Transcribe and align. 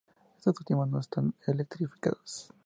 Estas 0.35 0.57
últimas 0.59 0.89
no 0.89 0.99
están 0.99 1.35
electrificadas. 1.45 2.51